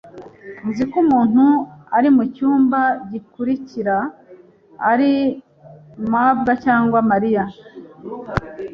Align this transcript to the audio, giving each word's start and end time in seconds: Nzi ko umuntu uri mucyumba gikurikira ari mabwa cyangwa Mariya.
Nzi 0.67 0.83
ko 0.91 0.95
umuntu 1.03 1.43
uri 1.97 2.09
mucyumba 2.17 2.81
gikurikira 3.11 3.97
ari 4.91 5.13
mabwa 6.11 6.51
cyangwa 6.63 6.97
Mariya. 7.11 7.43